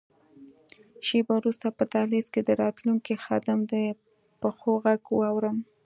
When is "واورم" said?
5.19-5.57